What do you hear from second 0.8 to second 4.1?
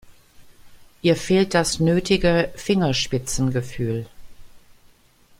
Ihr fehlt das nötige Fingerspitzengefühl.